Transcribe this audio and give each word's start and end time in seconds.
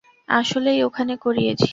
আসলেই 0.29 0.79
ওখানে 0.83 1.13
করিয়েছি। 1.17 1.69